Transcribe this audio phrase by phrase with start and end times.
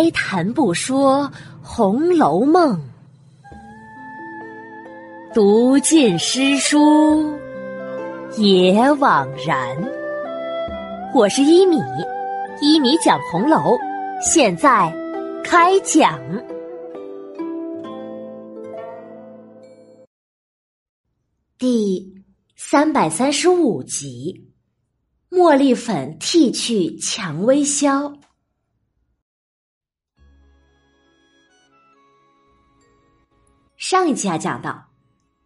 [0.00, 1.24] 哀谈不说
[1.62, 2.74] 《红楼梦》，
[5.34, 7.38] 读尽诗书
[8.38, 9.76] 也枉然。
[11.14, 11.76] 我是一米，
[12.62, 13.76] 一米讲红楼，
[14.22, 14.90] 现在
[15.44, 16.18] 开讲
[21.58, 22.24] 第
[22.56, 24.48] 三百三十五集：
[25.30, 28.10] 茉莉粉剃去蔷薇消。
[33.90, 34.86] 上一集啊，讲到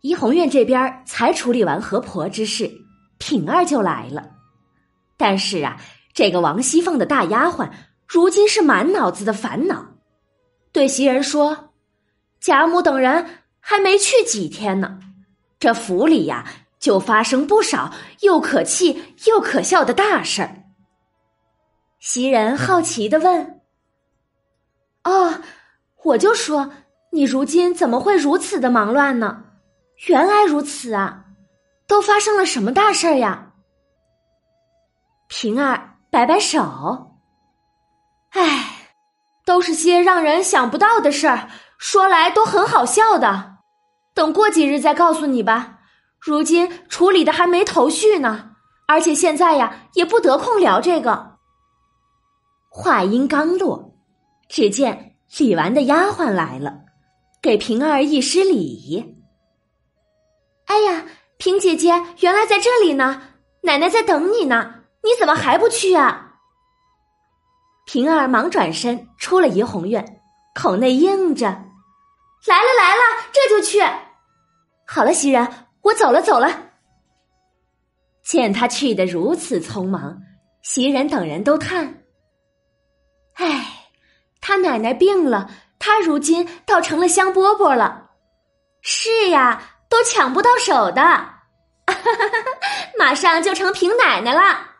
[0.03, 2.71] 怡红院这边才处理完河婆之事，
[3.17, 4.33] 品儿就来了。
[5.17, 5.81] 但是啊，
[6.13, 7.71] 这个王熙凤的大丫鬟
[8.07, 9.87] 如今是满脑子的烦恼，
[10.73, 11.73] 对袭人说
[12.39, 14.99] ：“贾母等人还没去几天呢，
[15.59, 16.47] 这府里呀
[16.79, 20.65] 就发生不少又可气又可笑的大事儿。”
[21.99, 23.63] 袭人好奇的问
[25.05, 25.41] ：“哦，
[26.03, 26.71] 我就说。”
[27.15, 29.45] 你如今怎么会如此的忙乱呢？
[30.09, 31.27] 原来如此啊，
[31.87, 33.53] 都发生了什么大事儿呀？
[35.29, 37.15] 平儿摆摆手，
[38.31, 38.91] 唉，
[39.47, 41.49] 都是些让人想不到的事儿，
[41.79, 43.59] 说来都很好笑的。
[44.13, 45.79] 等过几日再告诉你吧。
[46.19, 48.57] 如今处理的还没头绪呢，
[48.89, 51.37] 而且现在呀也不得空聊这个。
[52.69, 53.95] 话音刚落，
[54.49, 56.81] 只见李纨的丫鬟来了。
[57.45, 59.23] 给平儿一施礼。
[60.65, 61.05] 哎呀，
[61.37, 63.21] 平姐姐原来在这里呢，
[63.61, 66.37] 奶奶在等你呢，你怎么还不去啊？
[67.85, 70.23] 平儿忙转身出了怡红院，
[70.55, 71.45] 口内应着
[72.49, 73.79] ：“来了来了，这就去。”
[74.89, 75.47] 好了，袭人，
[75.83, 76.71] 我走了走了。
[78.23, 80.19] 见他去的如此匆忙，
[80.63, 82.05] 袭人等人都叹
[83.37, 83.91] ：“哎，
[84.41, 85.51] 他奶奶病了。”
[85.87, 88.09] 他如今倒成了香饽饽了，
[88.81, 91.03] 是呀，都抢不到手的，
[92.99, 94.71] 马上就成平奶奶了。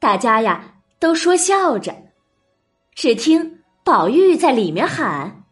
[0.00, 1.94] 大家呀都说笑着，
[2.96, 5.44] 只听宝玉在里面喊：“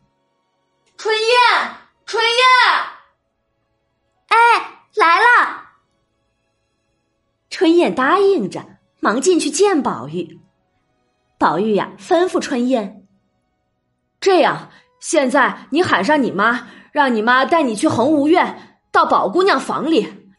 [0.99, 2.43] 春燕，春燕！”
[4.27, 4.37] 哎，
[4.97, 5.69] 来了。
[7.51, 10.41] 春燕答应着，忙进去见宝玉。
[11.39, 13.02] 宝玉呀，吩咐春燕。
[14.22, 20.31] 这样，现在你喊上你妈，让你妈带你去恒芜院，到宝姑娘房里，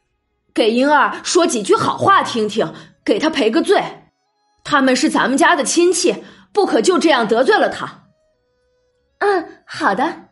[0.53, 2.73] 给英儿说几句好话听听，
[3.03, 3.83] 给她赔个罪。
[4.63, 6.23] 他们是咱们家的亲戚，
[6.53, 8.05] 不可就这样得罪了他。
[9.19, 10.29] 嗯，好的。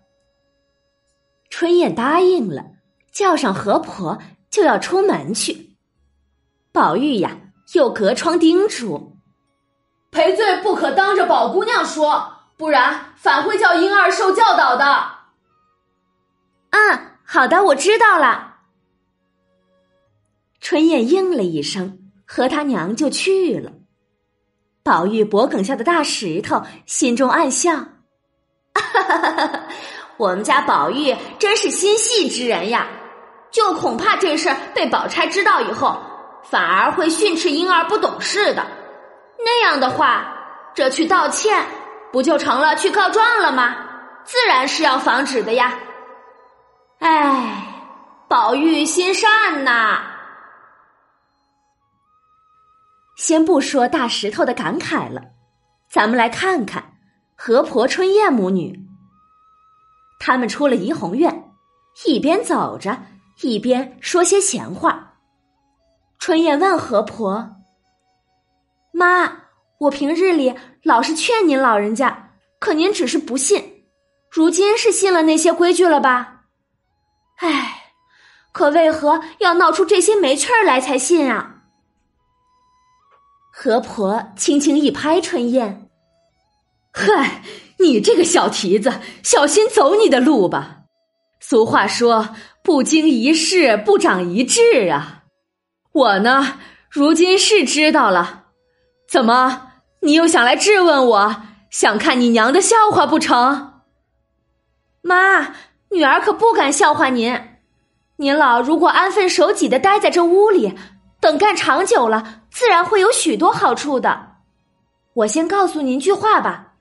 [1.49, 2.63] 春燕答应了，
[3.11, 4.17] 叫上何婆
[4.49, 5.75] 就要出门去。
[6.71, 7.37] 宝玉呀，
[7.73, 9.17] 又隔窗叮嘱：
[10.09, 12.37] 赔罪不可当着宝姑娘说。
[12.61, 14.85] 不然反会叫婴儿受教导的。
[16.69, 18.57] 嗯，好的，我知道了。
[20.59, 23.71] 春燕应了一声，和他娘就去了。
[24.83, 29.63] 宝玉脖梗下的大石头，心中暗笑：哈哈哈哈
[30.17, 32.85] 我们家宝玉真是心细之人呀！
[33.49, 35.99] 就恐怕这事被宝钗知道以后，
[36.43, 38.63] 反而会训斥婴儿不懂事的。
[39.39, 40.31] 那样的话，
[40.75, 41.65] 这去道歉。
[42.11, 43.87] 不就成了去告状了吗？
[44.23, 45.79] 自然是要防止的呀。
[46.99, 47.65] 哎，
[48.27, 50.03] 宝玉心善呐。
[53.15, 55.21] 先不说大石头的感慨了，
[55.89, 56.97] 咱们来看看
[57.35, 58.79] 何婆春燕母女。
[60.19, 61.51] 他们出了怡红院，
[62.05, 63.01] 一边走着，
[63.41, 65.13] 一边说些闲话。
[66.19, 67.55] 春燕问何婆
[68.93, 69.40] ：“妈。”
[69.81, 70.53] 我平日里
[70.83, 73.85] 老是劝您老人家，可您只是不信，
[74.29, 76.41] 如今是信了那些规矩了吧？
[77.37, 77.93] 唉，
[78.51, 81.63] 可为何要闹出这些没趣儿来才信啊？
[83.51, 85.89] 何婆轻轻一拍春燕
[86.93, 87.41] ：“嗨，
[87.79, 90.81] 你这个小蹄子，小心走你的路吧。
[91.39, 95.23] 俗话说，不经一事不长一智啊。
[95.91, 98.43] 我呢，如今是知道了，
[99.09, 99.69] 怎么？”
[100.03, 103.81] 你又想来质问我，想看你娘的笑话不成？
[105.03, 105.53] 妈，
[105.91, 107.39] 女儿可不敢笑话您。
[108.15, 110.75] 您老如果安分守己的待在这屋里，
[111.19, 114.37] 等干长久了，自然会有许多好处的。
[115.13, 116.73] 我先告诉您句话吧，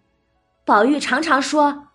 [0.64, 1.88] 宝玉常常说，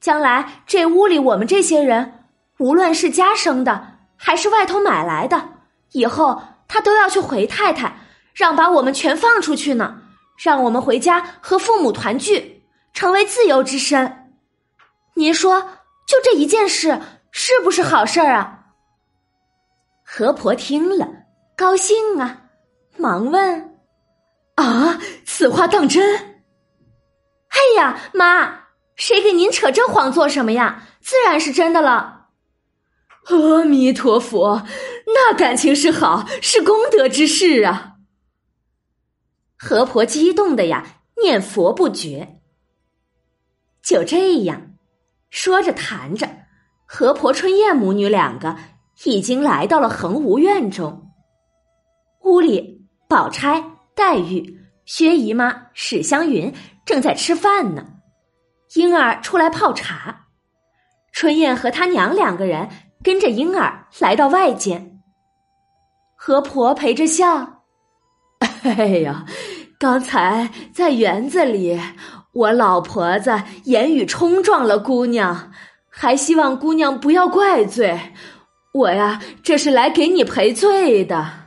[0.00, 2.26] 将来这屋里我们这些人，
[2.58, 5.50] 无论是家生的还是外头买来的，
[5.92, 8.00] 以后他都要去回太太，
[8.34, 10.01] 让把我们全放出去呢。
[10.36, 14.32] 让我们回家和父母团聚，成为自由之身。
[15.14, 15.60] 您说，
[16.06, 17.00] 就这一件事，
[17.30, 18.60] 是不是好事儿啊？
[20.04, 21.08] 河婆听了，
[21.56, 22.42] 高兴啊，
[22.96, 23.78] 忙问
[24.56, 26.16] ：“啊，此话当真？”
[27.52, 30.82] 哎呀，妈，谁给您扯这谎做什么呀？
[31.00, 32.28] 自然是真的了。
[33.24, 34.62] 阿弥陀佛，
[35.06, 37.91] 那感情是好，是功德之事啊！
[39.64, 40.84] 河婆激动的呀，
[41.22, 42.40] 念佛不绝。
[43.80, 44.74] 就这样，
[45.30, 46.28] 说着谈着，
[46.84, 48.56] 河婆春燕母女两个
[49.04, 51.12] 已经来到了恒无院中。
[52.24, 53.62] 屋里，宝钗、
[53.94, 56.52] 黛玉、薛姨妈、史湘云
[56.84, 57.86] 正在吃饭呢，
[58.74, 60.26] 婴儿出来泡茶，
[61.12, 62.68] 春燕和她娘两个人。
[63.04, 65.02] 跟着婴儿来到外间，
[66.16, 67.61] 河婆陪着笑
[68.62, 69.24] ：“哎呀，
[69.78, 71.80] 刚才在园子里，
[72.32, 75.50] 我老婆子言语冲撞了姑娘，
[75.90, 77.98] 还希望姑娘不要怪罪。
[78.72, 81.42] 我呀，这是来给你赔罪的。”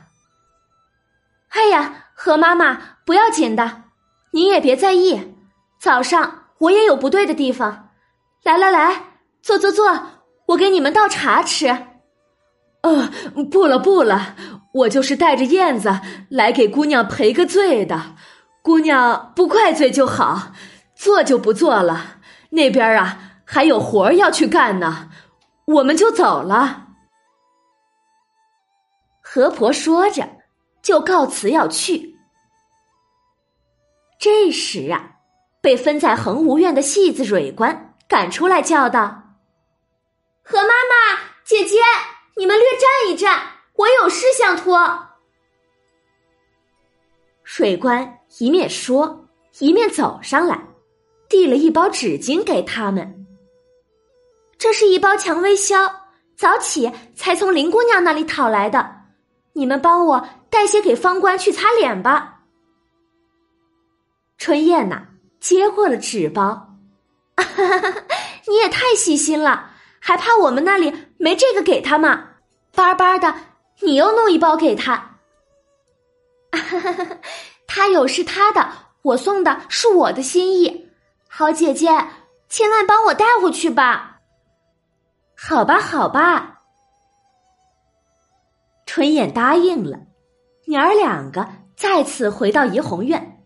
[1.50, 3.84] 哎呀，何妈妈不要紧的，
[4.32, 5.34] 您也别在意。
[5.80, 7.88] 早上我也有不对的地方。
[8.42, 9.04] 来来来，
[9.42, 9.86] 坐坐坐。
[10.48, 11.66] 我给你们倒茶吃。
[12.82, 13.10] 呃，
[13.50, 14.36] 不了不了，
[14.76, 18.14] 我就是带着燕子来给姑娘赔个罪的，
[18.62, 20.52] 姑娘不怪罪就好，
[20.94, 22.18] 做就不做了。
[22.50, 25.10] 那边啊还有活要去干呢，
[25.66, 26.88] 我们就走了。
[29.22, 30.28] 河婆说着，
[30.82, 32.16] 就告辞要去。
[34.18, 35.16] 这时啊，
[35.60, 39.22] 被分在恒无院的戏子蕊官赶出来叫道。
[40.42, 41.76] 何妈妈，姐姐，
[42.36, 45.06] 你们略站一站，我有事相托。
[47.44, 49.28] 水官一面说，
[49.60, 50.60] 一面走上来，
[51.28, 53.26] 递了一包纸巾给他们。
[54.58, 55.76] 这是一包蔷薇销，
[56.36, 59.02] 早起才从林姑娘那里讨来的，
[59.52, 62.40] 你们帮我带些给方官去擦脸吧。
[64.38, 65.06] 春燕呐，
[65.38, 66.76] 接过了纸包，
[68.48, 69.72] 你也太细心了。
[70.00, 72.30] 还怕我们那里没这个给他吗？
[72.74, 73.34] 巴巴的，
[73.80, 75.18] 你又弄一包给他。
[77.66, 78.70] 他有是他的，
[79.02, 80.90] 我送的是我的心意。
[81.28, 81.88] 好姐姐，
[82.48, 84.20] 千万帮我带回去吧。
[85.36, 86.62] 好吧，好吧。
[88.86, 89.98] 春燕答应了，
[90.66, 91.46] 娘儿两个
[91.76, 93.44] 再次回到怡红院。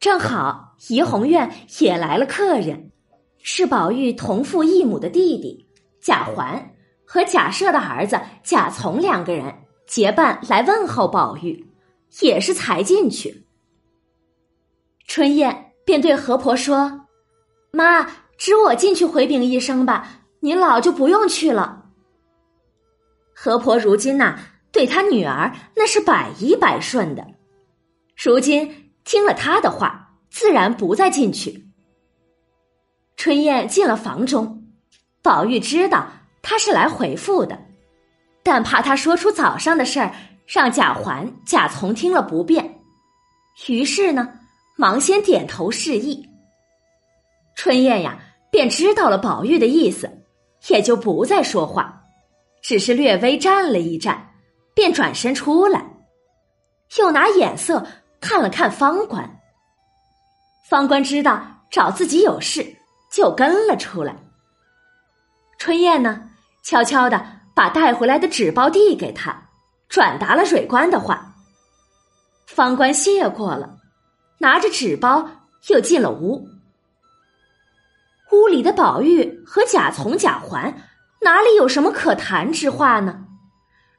[0.00, 2.90] 正好怡红院也来了客人。
[3.42, 5.66] 是宝玉同父异母的弟弟
[6.02, 6.74] 贾环
[7.12, 9.52] 和贾赦的儿子贾从两个人
[9.84, 11.66] 结伴来问候宝玉，
[12.20, 13.48] 也是才进去。
[15.08, 17.08] 春燕便对何婆说
[17.74, 18.06] ：“妈，
[18.38, 21.86] 只我进去回禀一声吧，您老就不用去了。”
[23.34, 24.38] 何婆如今呐，
[24.70, 27.26] 对她女儿那是百依百顺的，
[28.16, 31.66] 如今听了她的话，自然不再进去。
[33.16, 34.68] 春燕进了房中，
[35.20, 36.06] 宝玉知道
[36.42, 37.58] 他是来回复的，
[38.42, 40.12] 但怕他说出早上的事儿，
[40.46, 42.80] 让贾环、贾从听了不便，
[43.68, 44.28] 于是呢，
[44.76, 46.28] 忙先点头示意。
[47.54, 48.18] 春燕呀，
[48.50, 50.10] 便知道了宝玉的意思，
[50.68, 52.02] 也就不再说话，
[52.62, 54.32] 只是略微站了一站，
[54.74, 55.84] 便转身出来，
[56.98, 57.86] 又拿眼色
[58.20, 59.40] 看了看方官。
[60.68, 62.76] 方官知道找自己有事。
[63.10, 64.14] 就跟了出来。
[65.58, 66.29] 春燕呢，
[66.62, 67.24] 悄悄的
[67.54, 69.48] 把带回来的纸包递给他，
[69.88, 71.34] 转达了蕊官的话。
[72.46, 73.78] 方官谢过了，
[74.38, 75.28] 拿着纸包
[75.68, 76.48] 又进了屋。
[78.32, 80.74] 屋里的宝玉和贾从、贾环
[81.20, 83.26] 哪里有什么可谈之话呢？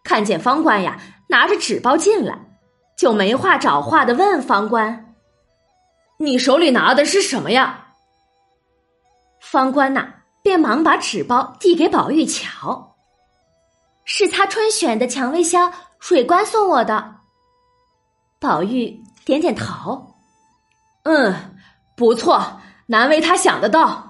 [0.04, 2.58] 看见方官呀，拿着纸包进来，
[2.98, 5.16] 就没话找话的问方官
[6.18, 7.88] ：“你手里拿的是什么呀？”
[9.40, 10.08] 方官呐，
[10.42, 12.96] 便忙把纸包递给宝玉瞧，
[14.06, 17.16] 是他春选的蔷薇香，水官送我的。
[18.40, 20.16] 宝玉点点头，
[21.04, 21.56] 嗯，
[21.96, 24.08] 不错，难为他想得到。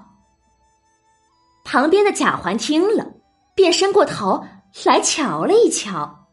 [1.64, 3.06] 旁边的贾环听了，
[3.54, 4.42] 便伸过头
[4.84, 6.28] 来瞧了一瞧，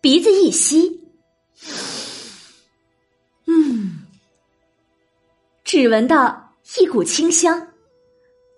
[0.00, 1.08] 鼻子一吸，
[3.46, 4.06] 嗯，
[5.62, 7.68] 只闻到一股清香。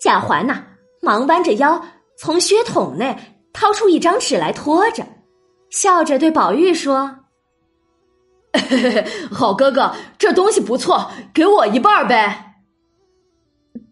[0.06, 0.62] 贾环呐，
[1.02, 1.84] 忙弯着腰
[2.16, 3.18] 从靴筒内
[3.52, 5.04] 掏出一张纸来托着，
[5.68, 7.24] 笑着对宝玉说
[9.32, 12.54] ：“好哥哥，这东西不错，给我一半呗。”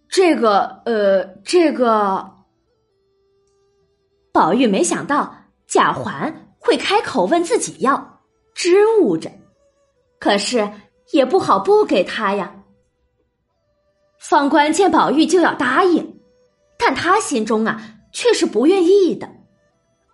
[0.09, 2.31] 这个，呃，这个。
[4.33, 5.35] 宝玉没想到
[5.67, 8.21] 贾环会开口问自己要，
[8.55, 9.29] 支吾着，
[10.21, 10.71] 可是
[11.11, 12.55] 也不好不给他呀。
[14.27, 16.19] 方官见宝玉就要答应，
[16.79, 19.29] 但他心中啊却是不愿意的。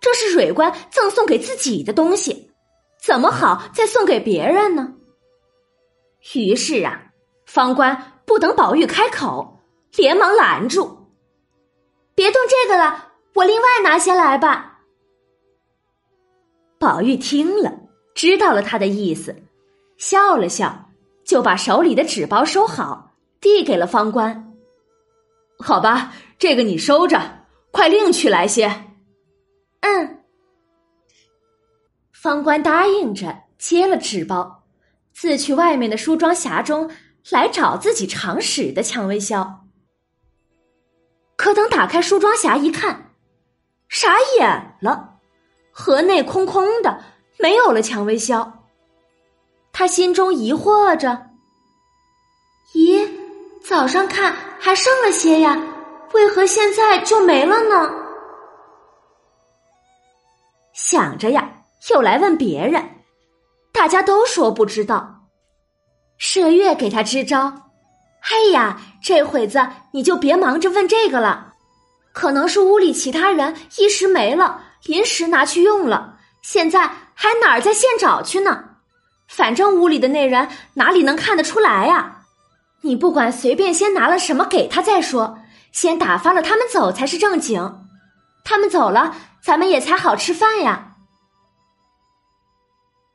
[0.01, 2.51] 这是蕊官赠送给自己的东西，
[3.01, 4.93] 怎么好再送给别人呢？
[6.33, 7.13] 于是啊，
[7.45, 9.61] 方官不等宝玉开口，
[9.95, 11.07] 连忙拦住
[12.13, 14.81] ：“别动这个了。”我另外拿些来吧。
[16.77, 17.71] 宝玉听了，
[18.13, 19.33] 知道了他的意思，
[19.97, 20.89] 笑了笑，
[21.23, 23.10] 就把手里的纸包收好，
[23.41, 24.53] 递给了方官。
[25.59, 28.93] 好吧，这个你收着，快另取来些。
[29.81, 30.23] 嗯。
[32.13, 34.63] 方官答应着，接了纸包，
[35.11, 36.89] 自去外面的梳妆匣中
[37.31, 39.65] 来找自己常使的蔷薇销。
[41.35, 43.15] 可等打开梳妆匣一看。
[43.89, 45.17] 傻眼了，
[45.71, 47.03] 盒内空空的，
[47.39, 48.67] 没有了蔷薇销。
[49.73, 51.30] 他心中疑惑着：“，
[53.71, 55.57] 早上看还剩了些呀，
[56.11, 57.89] 为何现在就没了呢？”
[60.75, 61.49] 想着呀，
[61.89, 62.83] 又来问别人，
[63.71, 65.21] 大家都说不知道。
[66.19, 67.69] 麝月给他支招
[68.29, 71.53] ：“哎呀，这会子你就别忙着问这个了。”
[72.11, 78.65] 可能是屋里其他人一时没了，临时拿去用了，现在还哪儿在现找去呢？
[79.29, 82.17] 反正屋里的那人哪里能看得出来呀？
[82.81, 85.39] 你不管随便先拿了什么给他再说，
[85.71, 87.87] 先打发了他们走才是正经。
[88.43, 90.97] 他们走了，咱们也才好吃饭呀。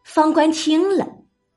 [0.04, 1.06] 方官听了，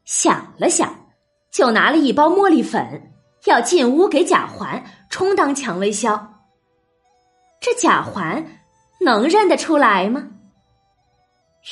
[0.05, 1.07] 想了想，
[1.51, 3.13] 就拿了一包茉莉粉，
[3.45, 6.33] 要进屋给贾环充当蔷薇销。
[7.61, 8.43] 这贾环
[9.01, 10.29] 能认得出来吗？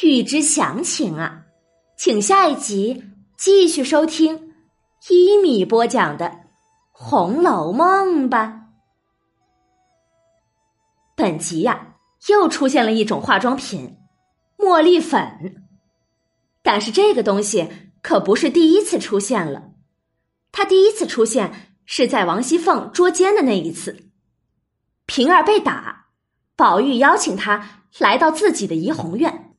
[0.03, 1.41] 欲知详情啊，
[1.97, 3.03] 请下一集
[3.37, 4.46] 继续收听
[5.09, 6.25] 一米播讲的
[6.91, 8.63] 《红楼梦》吧。
[11.15, 11.95] 本集呀，
[12.27, 13.97] 又出现了一种化妆品——
[14.57, 15.67] 茉莉粉，
[16.61, 17.69] 但是这个东西
[18.01, 19.71] 可不是第一次出现了。
[20.51, 24.11] 它第一次出现是在王熙凤捉奸的那一次。
[25.05, 26.07] 平儿被打，
[26.55, 29.55] 宝玉邀请他来到自己的怡红院，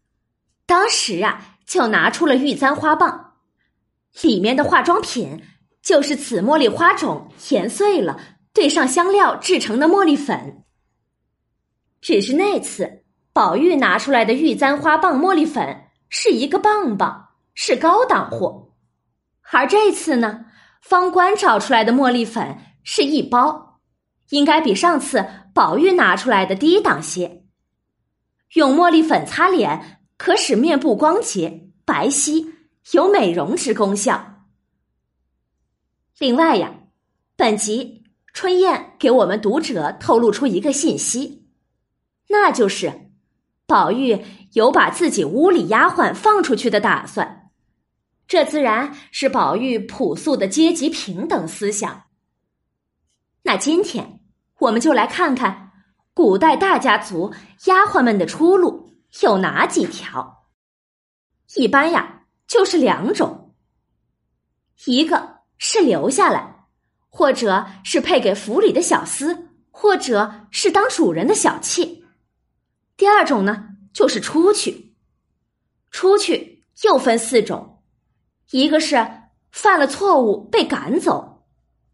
[0.66, 3.27] 当时啊，就拿出了玉簪花棒，
[4.22, 5.42] 里面的化妆品
[5.82, 8.18] 就是紫茉莉花种研碎了，
[8.52, 10.64] 兑上香料制成的茉莉粉。
[12.00, 18.72] 只是那次宝玉拿出来的玉簪花棒茉莉粉是一个棒棒，是高档货，
[19.50, 20.46] 而这次呢，
[20.82, 23.80] 方官找出来的茉莉粉是一包。
[24.30, 25.24] 应该比上次
[25.54, 27.44] 宝玉拿出来的低档些。
[28.52, 32.46] 用茉莉粉擦脸，可使面部光洁白皙，
[32.92, 34.46] 有美容之功效。
[36.18, 36.72] 另外呀，
[37.36, 41.48] 本集春燕给我们读者透露出一个信息，
[42.28, 43.10] 那就是
[43.66, 47.50] 宝玉有把自己屋里丫鬟放出去的打算。
[48.26, 52.04] 这自然是宝玉朴素的阶级平等思想。
[53.42, 54.16] 那今天。
[54.60, 55.70] 我们就来看看
[56.12, 57.32] 古代大家族
[57.66, 60.48] 丫鬟们的出路有哪几条。
[61.54, 62.17] 一般呀，
[62.48, 63.54] 就是两种：
[64.86, 66.66] 一个是留下来，
[67.10, 72.02] 或者是配给府里的小厮，或者是当主人的小妾；
[72.96, 74.96] 第二种呢，就是出去。
[75.90, 77.82] 出去又分四种：
[78.50, 78.96] 一个是
[79.50, 81.46] 犯了错误被赶走，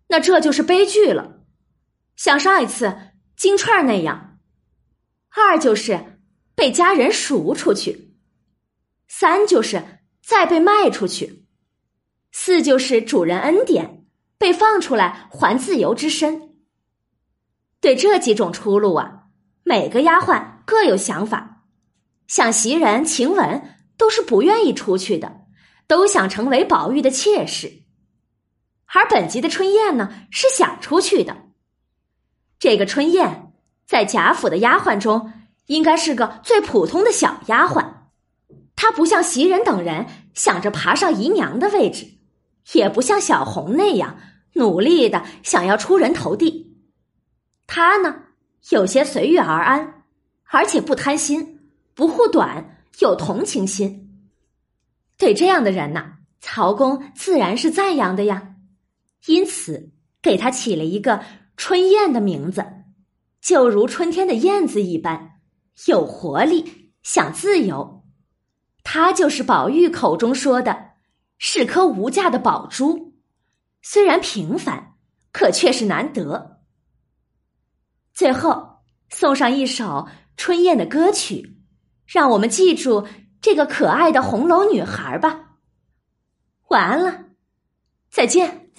[0.08, 1.40] 那这就是悲剧了。
[2.16, 2.96] 像上一次
[3.36, 4.38] 金钏那样，
[5.30, 6.20] 二就是
[6.54, 8.16] 被家人赎出去，
[9.08, 11.44] 三就是再被卖出去，
[12.32, 14.06] 四就是主人恩典
[14.38, 16.54] 被放出来还自由之身。
[17.80, 19.24] 对这几种出路啊，
[19.64, 21.64] 每个丫鬟各有想法。
[22.26, 25.42] 像袭人、晴雯都是不愿意出去的，
[25.86, 27.82] 都想成为宝玉的妾室，
[28.86, 31.36] 而本集的春燕呢，是想出去的。
[32.58, 33.52] 这个春燕
[33.86, 35.34] 在贾府的丫鬟中，
[35.66, 38.03] 应该是个最普通的小丫鬟。
[38.76, 42.06] 他不像袭人等人想着爬上姨娘的位置，
[42.72, 44.18] 也不像小红那样
[44.54, 46.76] 努力的想要出人头地。
[47.66, 48.14] 他呢，
[48.70, 50.04] 有些随遇而安，
[50.44, 51.60] 而且不贪心，
[51.94, 54.26] 不护短，有同情心。
[55.16, 58.54] 对这样的人呐，曹公自然是赞扬的呀。
[59.26, 61.22] 因此，给他起了一个。
[61.56, 62.66] 春燕的名字，
[63.40, 65.38] 就如春天的燕子一般，
[65.86, 68.03] 有活力，想自由。
[68.84, 70.92] 它就是宝玉口中说的，
[71.38, 73.14] 是颗无价的宝珠，
[73.82, 74.94] 虽然平凡，
[75.32, 76.60] 可却是难得。
[78.12, 81.56] 最后送上一首春燕的歌曲，
[82.06, 83.08] 让我们记住
[83.40, 85.56] 这个可爱的红楼女孩吧。
[86.68, 87.24] 晚安了，
[88.10, 88.70] 再见。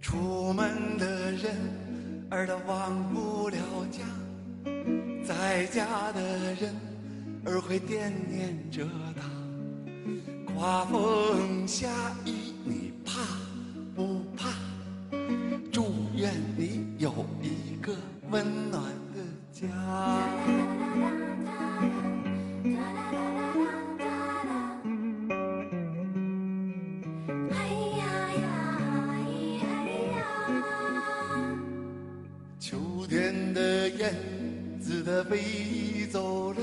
[0.00, 1.56] 出门的人
[2.30, 3.58] 儿都忘不了
[3.90, 4.02] 家，
[5.26, 6.74] 在家的人
[7.44, 9.22] 儿会惦念着他。
[10.54, 11.88] 刮风下
[12.24, 12.32] 雨
[33.56, 34.14] 的燕
[34.78, 36.58] 子它飞走了，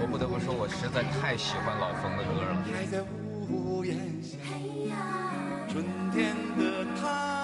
[0.00, 2.64] 我不得不说，我实在太喜欢老冯的歌了。
[2.72, 3.02] 还在
[3.50, 4.38] 屋檐下。
[5.68, 7.35] 春天的他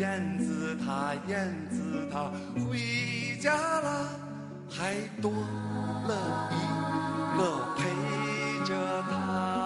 [0.00, 4.08] 燕子它燕子它回家了
[4.70, 7.40] 还多了一个
[7.76, 9.59] 陪着它